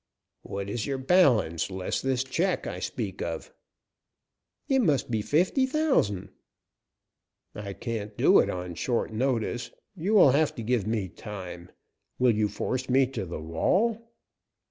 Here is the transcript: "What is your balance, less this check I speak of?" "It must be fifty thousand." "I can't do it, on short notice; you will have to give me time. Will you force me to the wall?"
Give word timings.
"What 0.41 0.67
is 0.67 0.87
your 0.87 0.97
balance, 0.97 1.69
less 1.69 2.01
this 2.01 2.23
check 2.23 2.65
I 2.65 2.79
speak 2.79 3.21
of?" 3.21 3.53
"It 4.67 4.79
must 4.79 5.11
be 5.11 5.21
fifty 5.21 5.67
thousand." 5.67 6.29
"I 7.53 7.73
can't 7.73 8.17
do 8.17 8.39
it, 8.39 8.49
on 8.49 8.73
short 8.73 9.13
notice; 9.13 9.69
you 9.95 10.15
will 10.15 10.31
have 10.31 10.55
to 10.55 10.63
give 10.63 10.87
me 10.87 11.07
time. 11.07 11.69
Will 12.17 12.33
you 12.33 12.47
force 12.47 12.89
me 12.89 13.05
to 13.13 13.27
the 13.27 13.39
wall?" 13.41 14.11